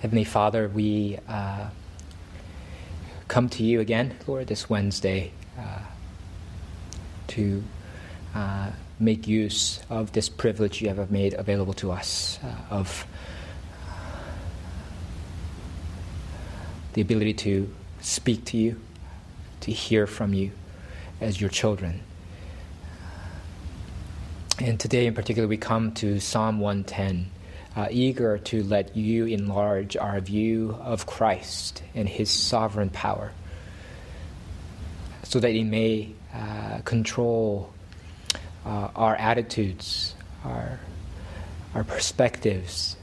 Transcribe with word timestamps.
Heavenly 0.00 0.22
Father, 0.22 0.68
we 0.68 1.18
uh, 1.26 1.70
come 3.26 3.48
to 3.48 3.64
you 3.64 3.80
again, 3.80 4.16
Lord, 4.28 4.46
this 4.46 4.70
Wednesday 4.70 5.32
uh, 5.58 5.80
to 7.26 7.64
uh, 8.32 8.70
make 9.00 9.26
use 9.26 9.80
of 9.90 10.12
this 10.12 10.28
privilege 10.28 10.80
you 10.80 10.88
have 10.88 11.10
made 11.10 11.34
available 11.34 11.72
to 11.74 11.90
us 11.90 12.38
uh, 12.44 12.74
of 12.74 13.08
the 16.92 17.00
ability 17.00 17.34
to 17.34 17.74
speak 18.00 18.44
to 18.44 18.56
you, 18.56 18.80
to 19.62 19.72
hear 19.72 20.06
from 20.06 20.32
you 20.32 20.52
as 21.20 21.40
your 21.40 21.50
children. 21.50 22.02
And 24.60 24.78
today, 24.78 25.06
in 25.06 25.14
particular, 25.14 25.48
we 25.48 25.56
come 25.56 25.90
to 25.94 26.20
Psalm 26.20 26.60
110 26.60 27.32
uh, 27.78 27.86
eager 27.92 28.38
to 28.38 28.64
let 28.64 28.96
you 28.96 29.26
enlarge 29.26 29.96
our 29.96 30.18
view 30.20 30.76
of 30.82 31.06
Christ 31.06 31.80
and 31.94 32.08
his 32.08 32.28
sovereign 32.28 32.90
power 32.90 33.30
so 35.22 35.38
that 35.38 35.52
he 35.52 35.62
may 35.62 36.12
uh, 36.34 36.80
control 36.84 37.72
uh, 38.66 38.88
our 38.96 39.14
attitudes, 39.14 40.16
our, 40.44 40.80
our 41.72 41.84
perspectives, 41.84 42.96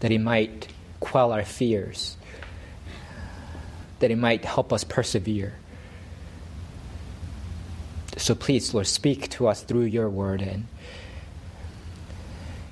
that 0.00 0.10
he 0.10 0.16
might 0.16 0.68
quell 1.00 1.30
our 1.30 1.44
fears, 1.44 2.16
that 3.98 4.08
he 4.08 4.16
might 4.16 4.46
help 4.46 4.72
us 4.72 4.82
persevere. 4.82 5.56
So 8.16 8.34
please, 8.34 8.72
Lord, 8.72 8.86
speak 8.86 9.28
to 9.32 9.46
us 9.46 9.62
through 9.62 9.84
your 9.84 10.08
word 10.08 10.40
and 10.40 10.68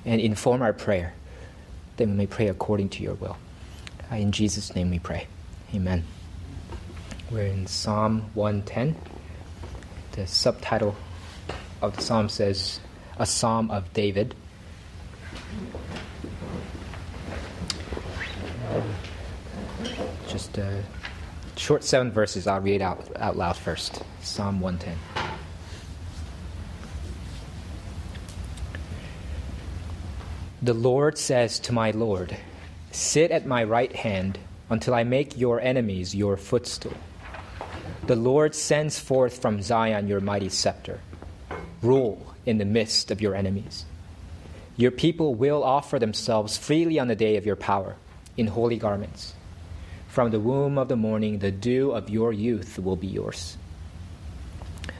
and 0.07 0.21
inform 0.21 0.61
our 0.61 0.73
prayer, 0.73 1.13
that 1.97 2.07
we 2.07 2.13
may 2.13 2.25
pray 2.25 2.47
according 2.47 2.89
to 2.89 3.03
your 3.03 3.13
will. 3.15 3.37
Uh, 4.11 4.15
in 4.15 4.31
Jesus' 4.31 4.73
name 4.73 4.89
we 4.89 4.99
pray. 4.99 5.27
Amen. 5.75 6.05
We're 7.29 7.47
in 7.47 7.67
Psalm 7.67 8.31
110. 8.33 8.95
The 10.13 10.25
subtitle 10.25 10.95
of 11.81 11.95
the 11.97 12.01
psalm 12.01 12.29
says, 12.29 12.79
A 13.19 13.25
Psalm 13.25 13.69
of 13.69 13.91
David. 13.93 14.33
just 20.27 20.57
a 20.57 20.83
short 21.55 21.83
seven 21.83 22.11
verses. 22.11 22.47
I'll 22.47 22.61
read 22.61 22.81
out, 22.81 23.09
out 23.17 23.35
loud 23.35 23.57
first. 23.57 24.03
Psalm 24.21 24.59
110. 24.61 25.16
The 30.67 30.73
Lord 30.73 31.17
says 31.17 31.59
to 31.59 31.71
my 31.71 31.91
Lord, 31.91 32.35
Sit 32.91 33.31
at 33.31 33.45
my 33.45 33.63
right 33.63 33.95
hand 33.95 34.37
until 34.69 34.93
I 34.93 35.05
make 35.05 35.37
your 35.37 35.61
enemies 35.61 36.13
your 36.13 36.35
footstool. 36.35 36.91
The 38.05 38.17
Lord 38.17 38.53
sends 38.53 38.99
forth 38.99 39.41
from 39.41 39.61
Zion 39.61 40.09
your 40.09 40.19
mighty 40.19 40.49
scepter. 40.49 40.99
Rule 41.81 42.35
in 42.45 42.57
the 42.57 42.65
midst 42.65 43.11
of 43.11 43.21
your 43.21 43.33
enemies. 43.33 43.85
Your 44.75 44.91
people 44.91 45.35
will 45.35 45.63
offer 45.63 45.99
themselves 45.99 46.57
freely 46.57 46.99
on 46.99 47.07
the 47.07 47.15
day 47.15 47.37
of 47.37 47.45
your 47.45 47.55
power, 47.55 47.95
in 48.35 48.47
holy 48.47 48.75
garments. 48.75 49.35
From 50.09 50.31
the 50.31 50.41
womb 50.41 50.77
of 50.77 50.89
the 50.89 50.97
morning, 50.97 51.39
the 51.39 51.49
dew 51.49 51.91
of 51.91 52.09
your 52.09 52.33
youth 52.33 52.77
will 52.77 52.97
be 52.97 53.07
yours. 53.07 53.55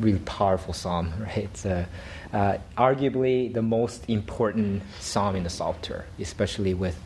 really 0.00 0.18
powerful 0.20 0.74
psalm, 0.74 1.12
right? 1.20 1.38
It's 1.38 1.64
a, 1.64 1.88
uh, 2.32 2.58
arguably 2.76 3.52
the 3.52 3.62
most 3.62 4.08
important 4.08 4.82
psalm 5.00 5.36
in 5.36 5.44
the 5.44 5.50
Psalter, 5.50 6.06
especially 6.18 6.74
with 6.74 6.98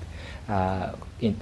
uh, 0.48 0.92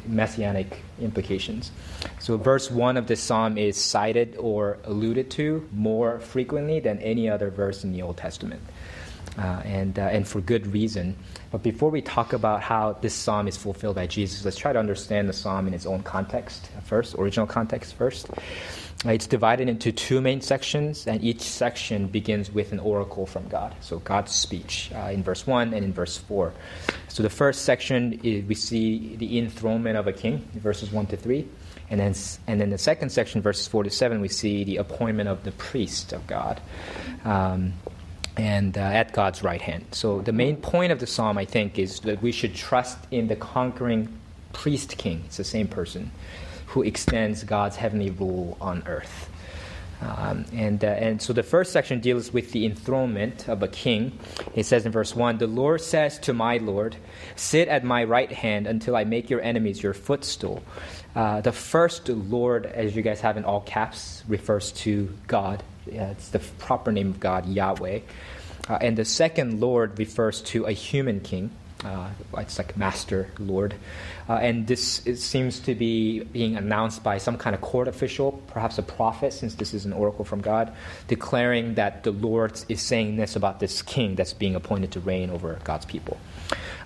messianic 0.07 0.81
implications. 1.01 1.73
So, 2.21 2.37
verse 2.37 2.71
1 2.71 2.97
of 2.97 3.07
this 3.09 3.21
psalm 3.21 3.59
is 3.59 3.77
cited 3.77 4.37
or 4.39 4.79
alluded 4.85 5.31
to 5.33 5.69
more 5.73 6.21
frequently 6.21 6.79
than 6.79 6.99
any 6.99 7.29
other 7.29 7.51
verse 7.51 7.83
in 7.83 7.93
the 7.93 8.03
Old 8.03 8.17
Testament. 8.17 8.63
Uh, 9.39 9.63
and, 9.65 9.99
uh, 9.99 10.03
and 10.03 10.29
for 10.29 10.41
good 10.41 10.73
reason. 10.73 11.17
But 11.53 11.63
before 11.63 11.91
we 11.91 12.01
talk 12.01 12.33
about 12.33 12.63
how 12.63 12.95
this 12.95 13.15
psalm 13.15 13.47
is 13.47 13.59
fulfilled 13.59 13.97
by 13.97 14.07
Jesus, 14.07 14.43
let's 14.43 14.57
try 14.57 14.73
to 14.73 14.79
understand 14.79 15.29
the 15.29 15.35
psalm 15.35 15.69
in 15.69 15.75
its 15.75 15.85
own 15.85 16.03
context 16.03 16.71
first, 16.85 17.15
original 17.15 17.47
context 17.47 17.95
first. 17.95 18.31
It's 19.05 19.27
divided 19.27 19.69
into 19.69 19.93
two 19.93 20.21
main 20.21 20.41
sections, 20.41 21.07
and 21.07 21.23
each 21.23 21.43
section 21.43 22.07
begins 22.07 22.51
with 22.51 22.73
an 22.73 22.79
oracle 22.79 23.27
from 23.27 23.49
God. 23.49 23.75
So, 23.81 23.99
God's 23.99 24.33
speech 24.33 24.93
uh, 24.95 25.11
in 25.11 25.25
verse 25.25 25.45
1 25.45 25.75
and 25.75 25.85
in 25.85 25.93
verse 25.93 26.17
4. 26.17 26.55
So, 27.09 27.23
the 27.23 27.31
first 27.31 27.63
section, 27.63 28.21
is, 28.23 28.45
we 28.45 28.55
see 28.55 29.17
the 29.17 29.39
enthronement 29.39 29.99
of 29.99 30.07
a 30.07 30.13
king, 30.13 30.49
verses 30.55 30.93
1 30.93 31.07
to 31.07 31.17
3. 31.17 31.47
And 31.91 32.01
then, 32.01 32.15
and 32.47 32.61
then 32.61 32.71
the 32.71 32.79
second 32.79 33.11
section, 33.11 33.43
verses 33.43 33.67
4 33.67 33.83
to 33.83 33.91
7, 33.91 34.21
we 34.21 34.29
see 34.29 34.63
the 34.63 34.77
appointment 34.77 35.29
of 35.29 35.43
the 35.43 35.53
priest 35.53 36.13
of 36.13 36.27
God. 36.29 36.61
Um, 37.25 37.75
and 38.37 38.77
uh, 38.79 38.81
at 38.81 39.13
God's 39.13 39.43
right 39.43 39.61
hand. 39.61 39.87
So, 39.93 40.21
the 40.21 40.33
main 40.33 40.57
point 40.57 40.93
of 40.93 41.01
the 41.01 41.07
psalm, 41.07 41.39
I 41.39 41.45
think, 41.45 41.79
is 41.79 42.01
that 42.01 42.23
we 42.23 42.33
should 42.33 42.55
trust 42.55 42.99
in 43.11 43.29
the 43.29 43.37
conquering 43.37 44.09
priest 44.53 44.97
king. 44.99 45.23
It's 45.27 45.37
the 45.37 45.45
same 45.45 45.69
person 45.69 46.11
who 46.67 46.83
extends 46.83 47.45
God's 47.45 47.77
heavenly 47.77 48.11
rule 48.11 48.57
on 48.61 48.83
earth. 48.87 49.29
Um, 50.01 50.45
and, 50.53 50.83
uh, 50.85 50.89
and 50.89 51.23
so 51.23 51.33
the 51.33 51.45
first 51.45 51.73
section 51.73 52.01
deals 52.01 52.33
with 52.33 52.51
the 52.53 52.67
enthronement 52.67 53.49
of 53.49 53.63
a 53.63 53.69
king. 53.69 54.19
It 54.55 54.67
says 54.67 54.85
in 54.85 54.91
verse 54.91 55.15
1 55.15 55.39
The 55.39 55.47
Lord 55.47 55.81
says 55.81 56.19
to 56.21 56.33
my 56.33 56.57
Lord, 56.57 56.97
Sit 57.37 57.69
at 57.69 57.85
my 57.85 58.03
right 58.05 58.33
hand 58.33 58.67
until 58.67 58.97
I 58.97 59.05
make 59.05 59.31
your 59.31 59.41
enemies 59.41 59.83
your 59.83 59.95
footstool. 59.95 60.63
Uh, 61.15 61.41
the 61.41 61.53
first 61.53 62.09
Lord, 62.09 62.67
as 62.67 62.97
you 62.97 63.03
guys 63.03 63.21
have 63.21 63.37
in 63.37 63.45
all 63.45 63.61
caps, 63.61 64.25
refers 64.27 64.73
to 64.73 65.13
God. 65.29 65.63
It's 65.87 66.29
the 66.29 66.39
proper 66.39 66.93
name 66.93 67.09
of 67.09 67.21
God, 67.21 67.47
Yahweh. 67.47 68.01
Uh, 68.69 68.79
and 68.81 68.97
the 68.97 69.05
second 69.05 69.61
Lord 69.61 69.99
refers 69.99 70.41
to 70.43 70.65
a 70.67 70.73
human 70.73 71.21
king. 71.21 71.51
Uh, 71.85 72.11
it's 72.39 72.59
like 72.59 72.77
Master 72.77 73.29
Lord. 73.41 73.75
Uh, 74.29 74.35
and 74.35 74.69
this 74.69 75.03
seems 75.17 75.59
to 75.61 75.75
be 75.75 76.23
being 76.23 76.57
announced 76.57 77.03
by 77.03 77.19
some 77.19 77.37
kind 77.37 77.55
of 77.55 77.61
court 77.61 77.89
official, 77.89 78.41
perhaps 78.47 78.79
a 78.79 78.83
prophet, 78.83 79.33
since 79.33 79.57
this 79.57 79.75
is 79.75 79.85
an 79.85 79.93
oracle 79.93 80.25
from 80.25 80.41
God, 80.41 80.73
declaring 81.09 81.75
that 81.75 82.05
the 82.05 82.13
Lord 82.13 82.61
is 82.69 82.81
saying 82.81 83.17
this 83.17 83.35
about 83.35 83.59
this 83.59 83.83
king 83.83 84.15
that's 84.15 84.33
being 84.33 84.55
appointed 84.55 84.93
to 84.93 85.01
reign 85.01 85.31
over 85.31 85.59
God's 85.65 85.85
people. 85.85 86.19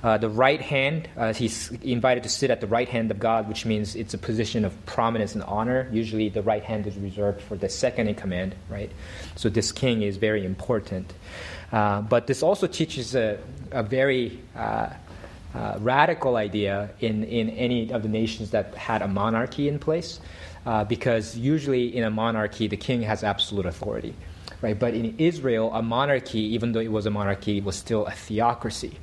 Uh, 0.06 0.16
the 0.16 0.30
right 0.30 0.60
hand, 0.60 1.08
uh, 1.16 1.32
he's 1.32 1.72
invited 1.82 2.22
to 2.22 2.28
sit 2.28 2.48
at 2.48 2.60
the 2.60 2.66
right 2.68 2.88
hand 2.88 3.10
of 3.10 3.18
God, 3.18 3.48
which 3.48 3.66
means 3.66 3.96
it's 3.96 4.14
a 4.14 4.18
position 4.18 4.64
of 4.64 4.86
prominence 4.86 5.34
and 5.34 5.42
honor. 5.42 5.88
Usually 5.90 6.28
the 6.28 6.42
right 6.42 6.62
hand 6.62 6.86
is 6.86 6.96
reserved 6.96 7.42
for 7.42 7.56
the 7.56 7.68
second 7.68 8.06
in 8.06 8.14
command, 8.14 8.54
right? 8.68 8.88
So 9.34 9.48
this 9.48 9.72
king 9.72 10.02
is 10.02 10.16
very 10.16 10.44
important. 10.44 11.12
Uh, 11.72 12.02
but 12.02 12.28
this 12.28 12.44
also 12.44 12.68
teaches 12.68 13.16
a, 13.16 13.40
a 13.72 13.82
very 13.82 14.38
uh, 14.54 14.90
uh, 15.52 15.78
radical 15.80 16.36
idea 16.36 16.90
in, 17.00 17.24
in 17.24 17.50
any 17.50 17.90
of 17.90 18.04
the 18.04 18.08
nations 18.08 18.52
that 18.52 18.76
had 18.76 19.02
a 19.02 19.08
monarchy 19.08 19.66
in 19.66 19.80
place, 19.80 20.20
uh, 20.66 20.84
because 20.84 21.36
usually 21.36 21.96
in 21.96 22.04
a 22.04 22.10
monarchy, 22.10 22.68
the 22.68 22.76
king 22.76 23.02
has 23.02 23.24
absolute 23.24 23.66
authority. 23.66 24.14
Right? 24.62 24.78
But 24.78 24.94
in 24.94 25.16
Israel, 25.18 25.74
a 25.74 25.82
monarchy, 25.82 26.54
even 26.54 26.70
though 26.70 26.80
it 26.80 26.92
was 26.92 27.06
a 27.06 27.10
monarchy, 27.10 27.60
was 27.60 27.74
still 27.74 28.06
a 28.06 28.12
theocracy 28.12 29.00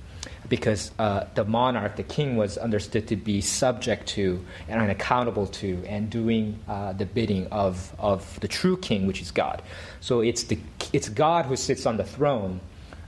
because 0.54 0.92
uh, 1.00 1.26
the 1.34 1.44
monarch, 1.44 1.96
the 1.96 2.04
king, 2.04 2.38
was 2.38 2.60
understood 2.60 3.08
to 3.08 3.16
be 3.16 3.42
subject 3.42 4.06
to 4.08 4.40
and 4.68 4.92
accountable 4.92 5.48
to 5.48 5.84
and 5.88 6.12
doing 6.12 6.60
uh, 6.68 6.94
the 6.94 7.08
bidding 7.08 7.48
of, 7.48 7.92
of 7.98 8.40
the 8.40 8.48
true 8.48 8.78
king, 8.78 9.08
which 9.08 9.20
is 9.20 9.32
God. 9.32 9.64
So 10.00 10.20
it's, 10.20 10.44
the, 10.44 10.60
it's 10.94 11.10
God 11.10 11.48
who 11.48 11.56
sits 11.56 11.88
on 11.88 11.98
the 11.98 12.04
throne. 12.04 12.62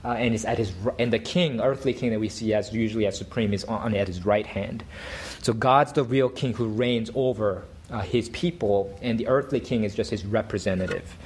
Uh, 0.04 0.14
and 0.14 0.34
is 0.34 0.44
at 0.44 0.58
his 0.58 0.72
and 1.00 1.12
the 1.12 1.18
king, 1.18 1.60
earthly 1.60 1.92
king 1.92 2.10
that 2.10 2.20
we 2.20 2.28
see 2.28 2.54
as 2.54 2.72
usually 2.72 3.06
as 3.06 3.18
supreme, 3.18 3.52
is 3.52 3.64
on, 3.64 3.92
at 3.94 4.06
his 4.06 4.24
right 4.24 4.46
hand. 4.46 4.84
So 5.42 5.52
God's 5.52 5.92
the 5.94 6.04
real 6.04 6.28
king 6.28 6.52
who 6.52 6.68
reigns 6.68 7.10
over 7.14 7.64
uh, 7.90 8.00
his 8.00 8.28
people, 8.28 8.96
and 9.02 9.18
the 9.18 9.26
earthly 9.26 9.58
king 9.58 9.82
is 9.82 9.96
just 9.96 10.10
his 10.10 10.24
representative. 10.24 11.16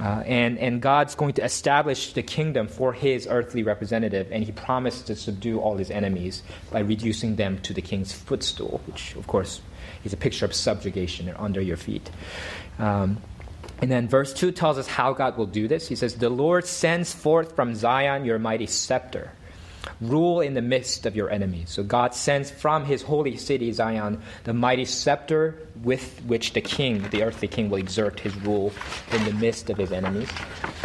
Uh, 0.00 0.22
and, 0.24 0.58
and 0.58 0.80
God's 0.80 1.14
going 1.14 1.34
to 1.34 1.44
establish 1.44 2.14
the 2.14 2.22
kingdom 2.22 2.66
for 2.66 2.92
his 2.92 3.26
earthly 3.28 3.62
representative, 3.62 4.28
and 4.32 4.42
he 4.42 4.52
promised 4.52 5.06
to 5.08 5.16
subdue 5.16 5.60
all 5.60 5.76
his 5.76 5.90
enemies 5.90 6.42
by 6.70 6.80
reducing 6.80 7.36
them 7.36 7.58
to 7.58 7.74
the 7.74 7.82
king's 7.82 8.12
footstool, 8.12 8.80
which, 8.86 9.14
of 9.16 9.26
course, 9.26 9.60
is 10.04 10.12
a 10.12 10.16
picture 10.16 10.46
of 10.46 10.54
subjugation 10.54 11.28
under 11.38 11.60
your 11.60 11.76
feet. 11.76 12.10
Um, 12.78 13.18
and 13.82 13.90
then 13.90 14.08
verse 14.08 14.32
2 14.32 14.52
tells 14.52 14.78
us 14.78 14.86
how 14.86 15.12
God 15.12 15.36
will 15.36 15.46
do 15.46 15.68
this. 15.68 15.88
He 15.88 15.96
says, 15.96 16.14
The 16.14 16.30
Lord 16.30 16.66
sends 16.66 17.12
forth 17.12 17.54
from 17.54 17.74
Zion 17.74 18.24
your 18.24 18.38
mighty 18.38 18.66
scepter 18.66 19.32
rule 20.00 20.40
in 20.40 20.54
the 20.54 20.62
midst 20.62 21.06
of 21.06 21.16
your 21.16 21.30
enemies. 21.30 21.70
So 21.70 21.82
God 21.82 22.14
sends 22.14 22.50
from 22.50 22.84
his 22.84 23.02
holy 23.02 23.36
city, 23.36 23.72
Zion, 23.72 24.22
the 24.44 24.52
mighty 24.52 24.84
scepter 24.84 25.58
with 25.82 26.22
which 26.26 26.52
the 26.52 26.60
king, 26.60 27.08
the 27.10 27.22
earthly 27.22 27.48
king, 27.48 27.70
will 27.70 27.78
exert 27.78 28.20
his 28.20 28.34
rule 28.36 28.72
in 29.12 29.24
the 29.24 29.32
midst 29.32 29.70
of 29.70 29.78
his 29.78 29.92
enemies. 29.92 30.28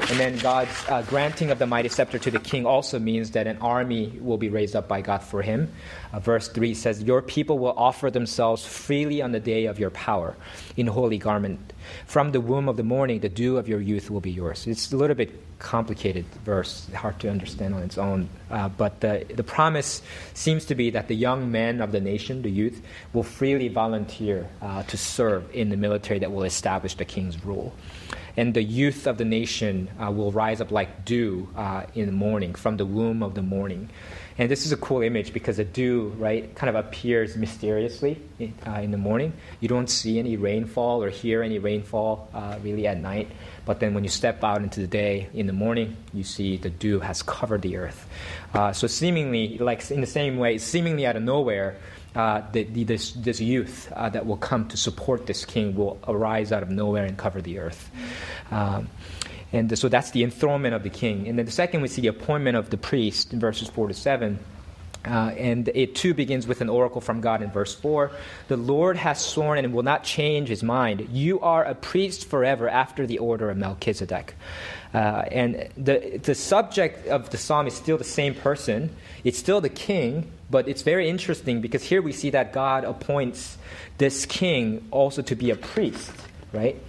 And 0.10 0.20
then 0.20 0.38
God's 0.38 0.72
uh, 0.88 1.04
granting 1.04 1.52
of 1.52 1.60
the 1.60 1.68
mighty 1.68 1.90
scepter 1.90 2.18
to 2.20 2.32
the 2.32 2.40
king 2.40 2.66
also 2.66 3.00
means 3.00 3.32
that 3.32 3.48
an 3.48 3.58
army 3.58 4.18
will 4.22 4.38
be 4.38 4.50
raised 4.50 4.76
up 4.76 4.88
by 4.88 5.02
God 5.02 5.22
for 5.22 5.42
him. 5.42 5.72
Uh, 6.14 6.20
verse 6.20 6.48
3 6.48 6.74
says, 6.74 7.04
Your 7.04 7.22
people 7.22 7.60
will 7.60 7.74
offer 7.78 8.10
themselves 8.10 8.66
freely 8.66 9.22
on 9.22 9.32
the 9.32 9.40
day 9.40 9.66
of 9.66 9.80
your 9.80 9.90
power 9.92 10.36
in 10.76 10.88
holy 10.88 11.18
garment. 11.18 11.74
From 12.06 12.32
the 12.32 12.42
womb 12.42 12.70
of 12.70 12.78
the 12.78 12.84
morning, 12.84 13.20
the 13.20 13.30
dew 13.30 13.58
of 13.58 13.68
your 13.68 13.82
youth 13.82 14.10
will 14.10 14.22
be 14.22 14.32
yours. 14.32 14.66
It's 14.68 14.92
a 14.92 14.98
little 14.98 15.16
bit 15.16 15.32
complicated 15.60 16.26
verse, 16.46 16.88
hard 16.94 17.20
to 17.20 17.30
understand 17.30 17.74
on 17.74 17.84
its 17.84 17.98
own. 17.98 18.30
Uh, 18.50 18.70
but 18.70 18.87
the, 19.00 19.26
the 19.34 19.44
promise 19.44 20.02
seems 20.34 20.66
to 20.66 20.76
be 20.76 20.90
that 20.92 21.08
the 21.08 21.16
young 21.16 21.52
men 21.52 21.82
of 21.82 21.92
the 21.92 22.00
nation, 22.00 22.42
the 22.42 22.52
youth, 22.52 22.82
will 23.14 23.24
freely 23.24 23.68
volunteer 23.68 24.50
uh, 24.62 24.84
to 24.84 24.98
serve 24.98 25.44
in 25.54 25.70
the 25.70 25.78
military 25.78 26.20
that 26.20 26.32
will 26.32 26.44
establish 26.44 26.96
the 26.96 27.06
king's 27.06 27.44
rule. 27.44 27.74
And 28.36 28.54
the 28.54 28.64
youth 28.64 29.08
of 29.08 29.18
the 29.18 29.26
nation 29.26 29.90
uh, 30.00 30.12
will 30.12 30.32
rise 30.32 30.62
up 30.62 30.72
like 30.72 31.06
dew 31.06 31.50
uh, 31.56 31.86
in 31.96 32.06
the 32.06 32.12
morning, 32.12 32.54
from 32.54 32.78
the 32.78 32.86
womb 32.86 33.24
of 33.24 33.34
the 33.34 33.42
morning. 33.42 33.90
And 34.40 34.52
this 34.52 34.66
is 34.68 34.72
a 34.72 34.78
cool 34.78 35.02
image 35.02 35.34
because 35.34 35.58
the 35.58 35.64
dew, 35.64 36.14
right, 36.18 36.54
kind 36.56 36.70
of 36.70 36.76
appears 36.76 37.36
mysteriously 37.36 38.22
in, 38.38 38.54
uh, 38.68 38.80
in 38.82 38.92
the 38.92 38.98
morning. 38.98 39.34
You 39.62 39.68
don't 39.68 39.90
see 39.90 40.20
any 40.20 40.38
rainfall 40.38 41.04
or 41.04 41.10
hear 41.10 41.42
any 41.42 41.58
rainfall 41.58 42.30
uh, 42.34 42.60
really 42.62 42.86
at 42.86 43.00
night. 43.00 43.32
But 43.66 43.80
then 43.80 43.96
when 43.96 44.04
you 44.04 44.10
step 44.10 44.44
out 44.44 44.62
into 44.62 44.80
the 44.80 44.88
day 44.88 45.28
in 45.34 45.48
the 45.48 45.54
morning, 45.54 45.98
you 46.14 46.24
see 46.24 46.58
the 46.58 46.70
dew 46.70 47.00
has 47.00 47.24
covered 47.24 47.64
the 47.64 47.78
earth. 47.78 48.08
Uh, 48.54 48.74
so 48.74 48.86
seemingly, 48.86 49.58
like 49.58 49.90
in 49.90 50.02
the 50.02 50.08
same 50.08 50.38
way, 50.38 50.60
seemingly 50.60 51.08
out 51.08 51.16
of 51.16 51.24
nowhere, 51.24 51.78
uh, 52.16 52.42
the, 52.52 52.64
the, 52.64 52.84
this, 52.84 53.14
this 53.14 53.42
youth 53.42 53.92
uh, 53.96 54.10
that 54.10 54.26
will 54.26 54.38
come 54.38 54.68
to 54.68 54.78
support 54.78 55.26
this 55.26 55.46
king 55.46 55.76
will 55.76 56.00
arise 56.08 56.52
out 56.52 56.64
of 56.64 56.70
nowhere 56.70 57.06
and 57.06 57.18
cover 57.18 57.42
the 57.42 57.60
earth. 57.60 57.90
Um, 58.52 58.88
and 59.54 59.78
so 59.78 59.88
that's 59.88 60.12
the 60.12 60.24
enthronement 60.24 60.76
of 60.76 60.84
the 60.84 60.90
king. 60.90 61.28
And 61.28 61.38
then 61.40 61.46
the 61.46 61.52
second, 61.52 61.82
we 61.82 61.88
see 61.88 62.02
the 62.02 62.10
appointment 62.10 62.58
of 62.58 62.70
the 62.70 62.78
priest 62.78 63.34
in 63.34 63.40
verses 63.40 63.70
4 63.70 63.88
to 63.88 63.94
7. 63.94 64.40
Uh, 65.06 65.32
and 65.38 65.70
it 65.70 65.96
too 65.96 66.14
begins 66.14 66.48
with 66.48 66.60
an 66.60 66.68
oracle 66.68 67.00
from 67.00 67.22
God 67.22 67.42
in 67.42 67.50
verse 67.50 67.74
4. 67.74 68.12
The 68.50 68.58
Lord 68.58 68.98
has 68.98 69.24
sworn 69.24 69.58
and 69.58 69.74
will 69.74 69.84
not 69.84 70.04
change 70.04 70.50
his 70.50 70.64
mind. 70.64 71.08
You 71.12 71.40
are 71.40 71.64
a 71.64 71.76
priest 71.76 72.30
forever 72.30 72.68
after 72.68 73.08
the 73.08 73.20
order 73.20 73.50
of 73.50 73.56
Melchizedek. 73.58 74.36
Uh, 74.94 75.24
and 75.32 75.70
the, 75.78 76.20
the 76.22 76.36
subject 76.36 77.08
of 77.08 77.30
the 77.30 77.38
psalm 77.38 77.68
is 77.68 77.74
still 77.74 77.98
the 77.98 78.04
same 78.04 78.34
person, 78.34 78.94
it's 79.24 79.38
still 79.38 79.62
the 79.62 79.70
king, 79.70 80.30
but 80.50 80.68
it's 80.68 80.82
very 80.82 81.10
interesting 81.10 81.62
because 81.62 81.84
here 81.84 82.02
we 82.02 82.12
see 82.12 82.32
that 82.32 82.52
God 82.54 82.84
appoints 82.84 83.58
this 83.98 84.26
king 84.26 84.88
also 84.92 85.22
to 85.22 85.36
be 85.36 85.52
a 85.52 85.56
priest, 85.56 86.12
right? 86.54 86.82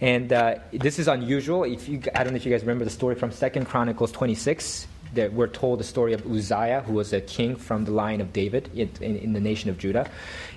And 0.00 0.32
uh, 0.32 0.56
this 0.72 0.98
is 0.98 1.08
unusual. 1.08 1.64
If 1.64 1.88
you, 1.88 2.02
I 2.14 2.24
don't 2.24 2.32
know 2.32 2.36
if 2.36 2.44
you 2.44 2.52
guys 2.52 2.62
remember 2.62 2.84
the 2.84 2.90
story 2.90 3.14
from 3.14 3.30
Second 3.30 3.66
Chronicles 3.66 4.12
26 4.12 4.88
that 5.14 5.32
we're 5.32 5.46
told 5.46 5.80
the 5.80 5.84
story 5.84 6.12
of 6.12 6.26
Uzziah, 6.26 6.82
who 6.84 6.94
was 6.94 7.12
a 7.12 7.20
king 7.20 7.56
from 7.56 7.84
the 7.84 7.90
line 7.90 8.20
of 8.20 8.32
David 8.32 8.70
in, 8.74 8.90
in, 9.00 9.16
in, 9.16 9.32
the 9.32 9.40
nation 9.40 9.70
of 9.70 9.78
Judah. 9.78 10.10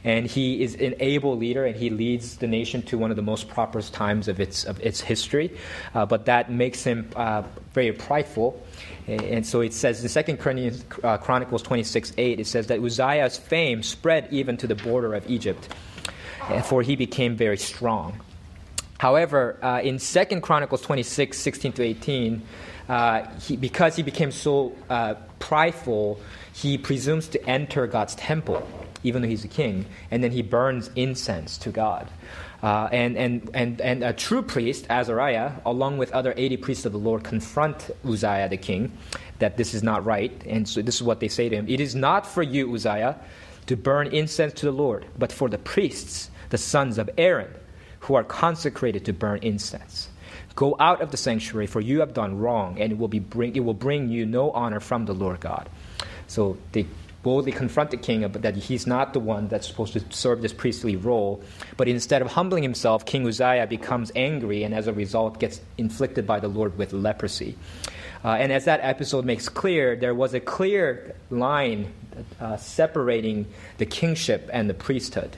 And 0.03 0.25
he 0.25 0.61
is 0.63 0.75
an 0.75 0.95
able 0.99 1.37
leader, 1.37 1.65
and 1.65 1.75
he 1.75 1.89
leads 1.89 2.37
the 2.37 2.47
nation 2.47 2.81
to 2.83 2.97
one 2.97 3.11
of 3.11 3.15
the 3.15 3.23
most 3.23 3.47
prosperous 3.47 3.89
times 3.89 4.27
of 4.27 4.39
its, 4.39 4.63
of 4.63 4.79
its 4.81 5.01
history. 5.01 5.55
Uh, 5.93 6.05
but 6.05 6.25
that 6.25 6.51
makes 6.51 6.83
him 6.83 7.09
uh, 7.15 7.43
very 7.73 7.91
prideful. 7.91 8.61
And 9.07 9.45
so 9.45 9.61
it 9.61 9.73
says 9.73 10.03
in 10.03 10.37
2 10.37 10.71
uh, 11.03 11.17
Chronicles 11.17 11.61
26 11.61 12.13
8, 12.17 12.39
it 12.39 12.47
says 12.47 12.67
that 12.67 12.79
Uzziah's 12.79 13.37
fame 13.37 13.81
spread 13.81 14.27
even 14.31 14.57
to 14.57 14.67
the 14.67 14.75
border 14.75 15.13
of 15.13 15.29
Egypt, 15.29 15.73
for 16.65 16.81
he 16.81 16.95
became 16.95 17.35
very 17.35 17.57
strong. 17.57 18.19
However, 18.97 19.57
uh, 19.61 19.81
in 19.81 19.99
2 19.99 20.41
Chronicles 20.41 20.81
26 20.81 21.37
16 21.37 21.73
to 21.73 21.83
18, 21.83 22.41
uh, 22.89 23.27
he, 23.39 23.57
because 23.57 23.95
he 23.95 24.03
became 24.03 24.31
so 24.31 24.73
uh, 24.89 25.15
prideful, 25.39 26.19
he 26.53 26.77
presumes 26.77 27.27
to 27.29 27.49
enter 27.49 27.85
God's 27.85 28.15
temple, 28.15 28.67
even 29.03 29.21
though 29.21 29.27
he's 29.27 29.43
a 29.43 29.49
king, 29.49 29.85
and 30.09 30.23
then 30.23 30.31
he 30.31 30.41
burns 30.41 30.89
incense 30.95 31.57
to 31.59 31.69
God. 31.69 32.07
Uh, 32.63 32.89
and, 32.91 33.15
and, 33.17 33.49
and, 33.53 33.81
and 33.81 34.03
a 34.03 34.13
true 34.13 34.41
priest, 34.41 34.87
Azariah, 34.89 35.51
along 35.65 35.99
with 35.99 36.11
other 36.11 36.33
80 36.35 36.57
priests 36.57 36.85
of 36.85 36.91
the 36.91 36.97
Lord, 36.97 37.23
confront 37.23 37.91
Uzziah 38.03 38.49
the 38.49 38.57
king 38.57 38.97
that 39.37 39.57
this 39.57 39.75
is 39.75 39.83
not 39.83 40.03
right. 40.05 40.31
And 40.47 40.67
so 40.67 40.81
this 40.81 40.95
is 40.95 41.03
what 41.03 41.19
they 41.19 41.27
say 41.27 41.49
to 41.49 41.55
him 41.55 41.67
It 41.67 41.79
is 41.79 41.93
not 41.93 42.25
for 42.25 42.41
you, 42.41 42.73
Uzziah, 42.73 43.19
to 43.67 43.77
burn 43.77 44.07
incense 44.07 44.53
to 44.53 44.65
the 44.65 44.71
Lord, 44.71 45.05
but 45.19 45.31
for 45.31 45.49
the 45.49 45.59
priests, 45.59 46.31
the 46.49 46.57
sons 46.57 46.97
of 46.97 47.09
Aaron, 47.17 47.53
who 48.01 48.15
are 48.15 48.23
consecrated 48.23 49.05
to 49.05 49.13
burn 49.13 49.39
incense. 49.41 50.09
Go 50.55 50.75
out 50.79 51.01
of 51.01 51.11
the 51.11 51.17
sanctuary, 51.17 51.67
for 51.67 51.81
you 51.81 51.99
have 51.99 52.13
done 52.13 52.39
wrong, 52.39 52.79
and 52.79 52.91
it 52.91 52.97
will, 52.97 53.07
be 53.07 53.19
bring, 53.19 53.55
it 53.55 53.59
will 53.59 53.73
bring 53.73 54.09
you 54.09 54.25
no 54.25 54.51
honor 54.51 54.79
from 54.79 55.05
the 55.05 55.13
Lord 55.13 55.39
God. 55.39 55.69
So 56.27 56.57
they 56.71 56.87
boldly 57.23 57.51
confront 57.51 57.91
the 57.91 57.97
king 57.97 58.21
that 58.21 58.55
he's 58.55 58.87
not 58.87 59.13
the 59.13 59.19
one 59.19 59.49
that's 59.49 59.67
supposed 59.67 59.93
to 59.93 60.01
serve 60.09 60.41
this 60.41 60.53
priestly 60.53 60.95
role. 60.95 61.43
But 61.75 61.87
instead 61.87 62.21
of 62.21 62.31
humbling 62.31 62.63
himself, 62.63 63.05
King 63.05 63.27
Uzziah 63.27 63.67
becomes 63.67 64.11
angry 64.15 64.63
and 64.63 64.73
as 64.73 64.87
a 64.87 64.93
result 64.93 65.39
gets 65.39 65.59
inflicted 65.77 66.25
by 66.25 66.39
the 66.39 66.47
Lord 66.47 66.77
with 66.77 66.93
leprosy. 66.93 67.57
Uh, 68.23 68.29
and 68.29 68.51
as 68.51 68.65
that 68.65 68.79
episode 68.81 69.25
makes 69.25 69.49
clear, 69.49 69.95
there 69.95 70.15
was 70.15 70.33
a 70.33 70.39
clear 70.39 71.15
line 71.29 71.91
uh, 72.39 72.57
separating 72.57 73.45
the 73.77 73.85
kingship 73.85 74.49
and 74.53 74.69
the 74.69 74.73
priesthood. 74.73 75.35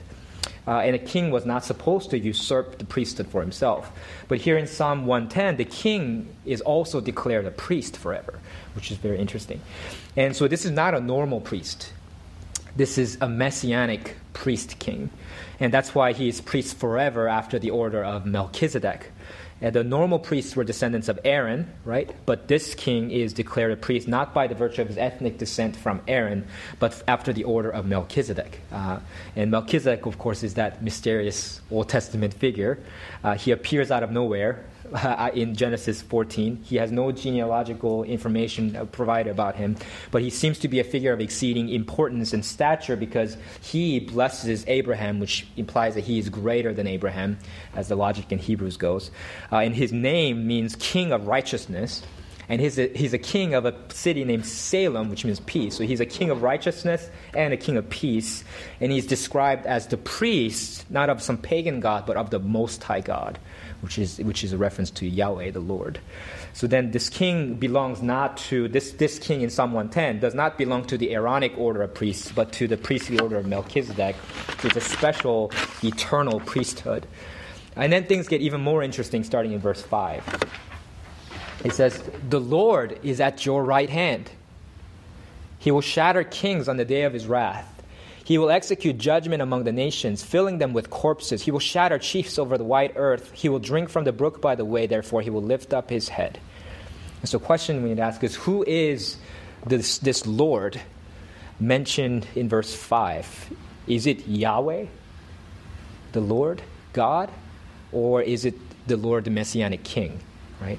Uh, 0.66 0.78
and 0.78 0.94
a 0.94 0.98
king 0.98 1.30
was 1.30 1.46
not 1.46 1.64
supposed 1.64 2.10
to 2.10 2.18
usurp 2.18 2.78
the 2.78 2.84
priesthood 2.84 3.26
for 3.26 3.40
himself. 3.40 3.90
But 4.28 4.38
here 4.38 4.58
in 4.58 4.66
Psalm 4.66 5.06
110, 5.06 5.56
the 5.56 5.64
king 5.64 6.28
is 6.44 6.60
also 6.60 7.00
declared 7.00 7.46
a 7.46 7.50
priest 7.50 7.96
forever, 7.96 8.38
which 8.74 8.90
is 8.90 8.98
very 8.98 9.18
interesting. 9.18 9.60
And 10.16 10.36
so 10.36 10.48
this 10.48 10.64
is 10.64 10.70
not 10.70 10.94
a 10.94 11.00
normal 11.00 11.40
priest. 11.40 11.92
This 12.76 12.98
is 12.98 13.18
a 13.20 13.28
messianic 13.28 14.16
priest 14.32 14.78
king. 14.78 15.10
And 15.58 15.72
that's 15.72 15.94
why 15.94 16.12
he 16.12 16.28
is 16.28 16.40
priest 16.40 16.76
forever 16.76 17.28
after 17.28 17.58
the 17.58 17.70
order 17.70 18.04
of 18.04 18.26
Melchizedek. 18.26 19.12
And 19.62 19.74
the 19.74 19.84
normal 19.84 20.18
priests 20.18 20.56
were 20.56 20.64
descendants 20.64 21.08
of 21.08 21.20
Aaron, 21.24 21.70
right? 21.84 22.14
But 22.24 22.48
this 22.48 22.74
king 22.74 23.10
is 23.10 23.32
declared 23.32 23.72
a 23.72 23.76
priest 23.76 24.08
not 24.08 24.32
by 24.32 24.46
the 24.46 24.54
virtue 24.54 24.82
of 24.82 24.88
his 24.88 24.96
ethnic 24.96 25.38
descent 25.38 25.76
from 25.76 26.00
Aaron, 26.08 26.46
but 26.78 27.02
after 27.06 27.32
the 27.32 27.44
order 27.44 27.70
of 27.70 27.84
Melchizedek. 27.84 28.60
Uh, 28.72 29.00
and 29.36 29.50
Melchizedek, 29.50 30.06
of 30.06 30.18
course, 30.18 30.42
is 30.42 30.54
that 30.54 30.82
mysterious 30.82 31.60
Old 31.70 31.88
Testament 31.88 32.32
figure. 32.32 32.78
Uh, 33.22 33.34
he 33.34 33.50
appears 33.50 33.90
out 33.90 34.02
of 34.02 34.10
nowhere 34.10 34.64
in 35.34 35.54
Genesis 35.54 36.02
14. 36.02 36.62
He 36.64 36.76
has 36.76 36.90
no 36.90 37.12
genealogical 37.12 38.04
information 38.04 38.76
uh, 38.76 38.84
provided 38.86 39.30
about 39.30 39.56
him, 39.56 39.76
but 40.10 40.22
he 40.22 40.30
seems 40.30 40.58
to 40.60 40.68
be 40.68 40.80
a 40.80 40.84
figure 40.84 41.12
of 41.12 41.20
exceeding 41.20 41.68
importance 41.68 42.32
and 42.32 42.44
stature 42.44 42.96
because 42.96 43.36
he 43.62 44.00
blesses 44.00 44.64
Abraham, 44.66 45.20
which 45.20 45.46
implies 45.56 45.94
that 45.94 46.04
he 46.04 46.18
is 46.18 46.28
greater 46.28 46.72
than 46.72 46.86
Abraham, 46.86 47.38
as 47.74 47.88
the 47.88 47.96
logic 47.96 48.32
in 48.32 48.38
Hebrews 48.38 48.76
goes. 48.76 49.10
Uh, 49.52 49.58
and 49.58 49.74
his 49.74 49.92
name 49.92 50.46
means 50.46 50.76
king 50.76 51.12
of 51.12 51.26
righteousness. 51.26 52.02
And 52.48 52.60
he's 52.60 52.80
a, 52.80 52.88
he's 52.88 53.12
a 53.12 53.18
king 53.18 53.54
of 53.54 53.64
a 53.64 53.76
city 53.90 54.24
named 54.24 54.44
Salem, 54.44 55.08
which 55.08 55.24
means 55.24 55.38
peace. 55.38 55.76
So 55.76 55.84
he's 55.84 56.00
a 56.00 56.06
king 56.06 56.30
of 56.30 56.42
righteousness 56.42 57.08
and 57.32 57.54
a 57.54 57.56
king 57.56 57.76
of 57.76 57.88
peace. 57.88 58.42
And 58.80 58.90
he's 58.90 59.06
described 59.06 59.66
as 59.66 59.86
the 59.86 59.96
priest, 59.96 60.84
not 60.90 61.10
of 61.10 61.22
some 61.22 61.38
pagan 61.38 61.78
god, 61.78 62.06
but 62.06 62.16
of 62.16 62.30
the 62.30 62.40
Most 62.40 62.82
High 62.82 63.02
God 63.02 63.38
which 63.80 63.98
is, 63.98 64.18
which 64.18 64.44
is 64.44 64.52
a 64.52 64.58
reference 64.58 64.90
to 64.90 65.06
Yahweh, 65.06 65.50
the 65.50 65.60
Lord. 65.60 65.98
So 66.52 66.66
then 66.66 66.90
this 66.90 67.08
king 67.08 67.54
belongs 67.54 68.02
not 68.02 68.36
to, 68.48 68.68
this, 68.68 68.92
this 68.92 69.18
king 69.18 69.42
in 69.42 69.50
Psalm 69.50 69.72
110 69.72 70.20
does 70.20 70.34
not 70.34 70.58
belong 70.58 70.84
to 70.86 70.98
the 70.98 71.12
Aaronic 71.14 71.56
order 71.56 71.82
of 71.82 71.94
priests, 71.94 72.32
but 72.32 72.52
to 72.52 72.68
the 72.68 72.76
priestly 72.76 73.18
order 73.18 73.36
of 73.36 73.46
Melchizedek, 73.46 74.16
which 74.16 74.76
is 74.76 74.76
a 74.76 74.86
special 74.86 75.50
eternal 75.82 76.40
priesthood. 76.40 77.06
And 77.76 77.92
then 77.92 78.04
things 78.04 78.28
get 78.28 78.40
even 78.40 78.60
more 78.60 78.82
interesting 78.82 79.24
starting 79.24 79.52
in 79.52 79.60
verse 79.60 79.82
5. 79.82 80.44
It 81.64 81.72
says, 81.72 82.02
The 82.28 82.40
Lord 82.40 82.98
is 83.02 83.20
at 83.20 83.46
your 83.46 83.64
right 83.64 83.90
hand. 83.90 84.30
He 85.58 85.70
will 85.70 85.82
shatter 85.82 86.24
kings 86.24 86.68
on 86.68 86.78
the 86.78 86.84
day 86.84 87.02
of 87.02 87.12
his 87.12 87.26
wrath. 87.26 87.79
He 88.24 88.38
will 88.38 88.50
execute 88.50 88.98
judgment 88.98 89.42
among 89.42 89.64
the 89.64 89.72
nations, 89.72 90.22
filling 90.22 90.58
them 90.58 90.72
with 90.72 90.90
corpses. 90.90 91.42
He 91.42 91.50
will 91.50 91.58
shatter 91.58 91.98
chiefs 91.98 92.38
over 92.38 92.58
the 92.58 92.64
wide 92.64 92.92
earth. 92.96 93.32
He 93.32 93.48
will 93.48 93.58
drink 93.58 93.88
from 93.88 94.04
the 94.04 94.12
brook 94.12 94.40
by 94.40 94.54
the 94.54 94.64
way, 94.64 94.86
therefore 94.86 95.22
he 95.22 95.30
will 95.30 95.42
lift 95.42 95.72
up 95.72 95.90
his 95.90 96.08
head. 96.08 96.38
And 97.20 97.28
so, 97.28 97.38
question 97.38 97.82
we 97.82 97.90
need 97.90 97.96
to 97.96 98.02
ask 98.02 98.22
is 98.22 98.34
who 98.34 98.64
is 98.66 99.16
this, 99.66 99.98
this 99.98 100.26
Lord 100.26 100.80
mentioned 101.58 102.26
in 102.34 102.48
verse 102.48 102.74
5? 102.74 103.52
Is 103.86 104.06
it 104.06 104.26
Yahweh, 104.26 104.86
the 106.12 106.20
Lord, 106.20 106.62
God, 106.92 107.30
or 107.92 108.22
is 108.22 108.44
it 108.44 108.54
the 108.86 108.96
Lord, 108.96 109.24
the 109.24 109.30
Messianic 109.30 109.82
King, 109.82 110.20
right? 110.60 110.78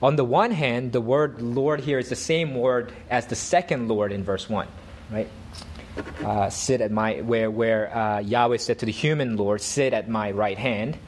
On 0.00 0.16
the 0.16 0.24
one 0.24 0.52
hand, 0.52 0.92
the 0.92 1.00
word 1.00 1.42
Lord 1.42 1.80
here 1.80 1.98
is 1.98 2.08
the 2.08 2.16
same 2.16 2.54
word 2.54 2.92
as 3.10 3.26
the 3.26 3.36
second 3.36 3.88
Lord 3.88 4.12
in 4.12 4.22
verse 4.22 4.48
1, 4.48 4.66
right? 5.10 5.28
Uh, 6.24 6.50
sit 6.50 6.80
at 6.80 6.90
my, 6.90 7.20
where, 7.20 7.50
where 7.50 7.96
uh, 7.96 8.18
Yahweh 8.20 8.56
said 8.58 8.78
to 8.80 8.86
the 8.86 8.92
human 8.92 9.36
Lord, 9.36 9.60
sit 9.60 9.92
at 9.92 10.08
my 10.08 10.30
right 10.30 10.58
hand. 10.58 10.98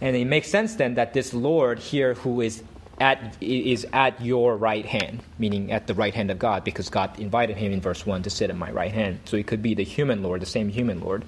And 0.00 0.16
it 0.16 0.26
makes 0.26 0.48
sense 0.48 0.76
then 0.76 0.94
that 0.94 1.12
this 1.12 1.34
Lord 1.34 1.78
here 1.78 2.14
who 2.14 2.40
is 2.40 2.62
at, 3.00 3.36
is 3.40 3.86
at 3.92 4.20
your 4.20 4.56
right 4.56 4.84
hand, 4.84 5.22
meaning 5.38 5.72
at 5.72 5.86
the 5.86 5.94
right 5.94 6.14
hand 6.14 6.30
of 6.30 6.38
God, 6.38 6.64
because 6.64 6.90
God 6.90 7.18
invited 7.18 7.56
him 7.56 7.72
in 7.72 7.80
verse 7.80 8.04
1 8.04 8.22
to 8.24 8.30
sit 8.30 8.50
at 8.50 8.56
my 8.56 8.70
right 8.70 8.92
hand. 8.92 9.20
So 9.24 9.36
it 9.36 9.46
could 9.46 9.62
be 9.62 9.74
the 9.74 9.84
human 9.84 10.22
Lord, 10.22 10.42
the 10.42 10.46
same 10.46 10.68
human 10.68 11.00
Lord. 11.00 11.24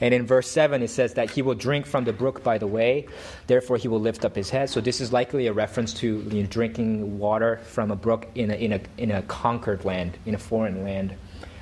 And 0.00 0.12
in 0.12 0.26
verse 0.26 0.50
7, 0.50 0.82
it 0.82 0.90
says 0.90 1.14
that 1.14 1.30
he 1.30 1.42
will 1.42 1.54
drink 1.54 1.86
from 1.86 2.04
the 2.04 2.12
brook 2.12 2.42
by 2.42 2.58
the 2.58 2.66
way, 2.66 3.06
therefore 3.46 3.76
he 3.76 3.88
will 3.88 4.00
lift 4.00 4.24
up 4.24 4.36
his 4.36 4.50
head. 4.50 4.68
So 4.68 4.80
this 4.80 5.00
is 5.00 5.12
likely 5.12 5.46
a 5.46 5.52
reference 5.52 5.94
to 5.94 6.22
you 6.30 6.42
know, 6.42 6.48
drinking 6.48 7.18
water 7.18 7.58
from 7.64 7.90
a 7.90 7.96
brook 7.96 8.28
in 8.34 8.50
a, 8.50 8.54
in, 8.54 8.72
a, 8.72 8.80
in 8.98 9.10
a 9.10 9.22
conquered 9.22 9.84
land, 9.84 10.18
in 10.26 10.34
a 10.34 10.38
foreign 10.38 10.84
land. 10.84 11.14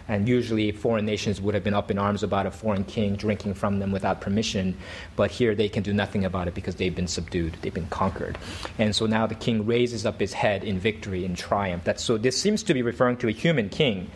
And 0.07 0.29
usually, 0.29 0.71
foreign 0.73 1.07
nations 1.07 1.41
would 1.41 1.55
have 1.55 1.65
been 1.65 1.75
up 1.75 1.91
in 1.91 1.99
arms 1.99 2.23
about 2.23 2.47
a 2.47 2.51
foreign 2.51 2.85
king 2.85 3.17
drinking 3.17 3.55
from 3.55 3.79
them 3.79 3.91
without 3.91 4.21
permission. 4.21 4.77
But 5.17 5.31
here, 5.31 5.55
they 5.55 5.69
can 5.69 5.83
do 5.83 5.95
nothing 5.95 6.25
about 6.25 6.47
it 6.47 6.55
because 6.55 6.75
they've 6.75 6.95
been 6.95 7.09
subdued, 7.09 7.57
they've 7.63 7.73
been 7.73 7.89
conquered. 7.89 8.37
And 8.79 8.95
so 8.95 9.07
now 9.07 9.27
the 9.27 9.35
king 9.35 9.65
raises 9.65 10.05
up 10.05 10.21
his 10.21 10.33
head 10.33 10.63
in 10.63 10.79
victory, 10.79 11.25
in 11.25 11.35
triumph. 11.35 11.85
That's, 11.85 12.03
so 12.03 12.19
this 12.19 12.41
seems 12.41 12.63
to 12.65 12.75
be 12.75 12.83
referring 12.83 13.17
to 13.19 13.29
a 13.29 13.33
human 13.33 13.71
king. 13.71 14.11